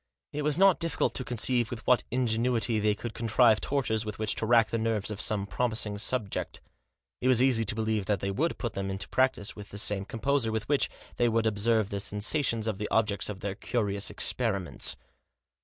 [0.33, 4.33] It was not difficult to conceive with what ingenuity they could contrive tortures with which
[4.37, 6.59] to rack the nerves of some promising subject.
[7.21, 10.05] It was easy to believe that they would put them into practice with the same
[10.05, 14.09] composure with which they would observe the sensa tions of the object of their curious
[14.09, 14.95] experiments.